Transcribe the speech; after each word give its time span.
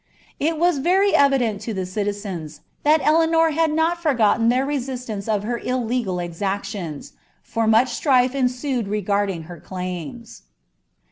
It 0.39 0.57
was 0.57 0.79
very 0.79 1.13
evident 1.13 1.61
to 1.61 1.75
the 1.75 1.85
citizens, 1.85 2.61
that 2.81 3.01
Eleanor 3.03 3.51
had 3.51 3.71
not 3.71 4.01
foigotten 4.01 4.49
their 4.49 4.65
resistance 4.65 5.27
of 5.27 5.43
her 5.43 5.59
illegal 5.59 6.17
exactions; 6.17 7.13
for 7.43 7.67
much 7.67 7.89
strife 7.93 8.33
ttfucd 8.33 8.89
regarding 8.89 9.43
her 9.43 9.59
claims. 9.59 10.41